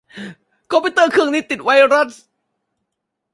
[0.71, 2.13] คอมพิวเตอร์เครื่องนี้ติดไวรัส